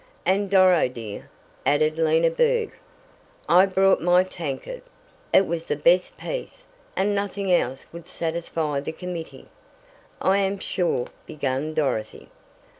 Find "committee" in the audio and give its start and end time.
8.93-9.45